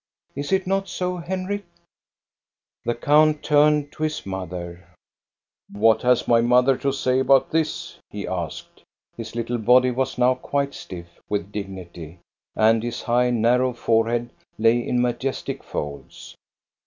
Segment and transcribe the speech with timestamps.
[0.35, 1.63] Is it not so, Henrik?"
[2.87, 4.87] The count turned to his mother.
[5.71, 8.81] What has my mother to say about this?" he asked.
[9.15, 12.17] His little body was now quite stiff with dig nity,
[12.55, 16.35] and his high, narrow forehead lay in majestic folds.